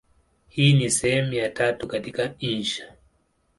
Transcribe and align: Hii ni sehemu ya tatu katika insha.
Hii 0.49 0.73
ni 0.73 0.89
sehemu 0.89 1.33
ya 1.33 1.49
tatu 1.49 1.87
katika 1.87 2.33
insha. 2.39 2.93